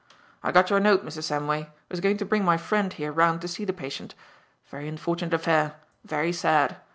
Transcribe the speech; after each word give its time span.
"I 0.41 0.51
got 0.51 0.71
your 0.71 0.79
note, 0.79 1.05
Mrs. 1.05 1.25
Samway. 1.29 1.69
Was 1.91 1.99
going 1.99 2.17
to 2.17 2.25
bring 2.25 2.43
my 2.43 2.57
friend, 2.57 2.91
here, 2.91 3.11
round 3.11 3.39
to 3.41 3.47
see 3.47 3.65
the 3.65 3.71
patient. 3.71 4.15
Very 4.71 4.87
unfortunate 4.87 5.35
affair. 5.35 5.75
Very 6.03 6.33
sad. 6.33 6.77